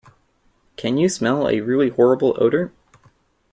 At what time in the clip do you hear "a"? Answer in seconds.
1.47-1.59